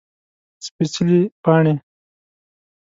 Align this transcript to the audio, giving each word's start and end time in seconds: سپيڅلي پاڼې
سپيڅلي 0.65 1.19
پاڼې 1.43 1.73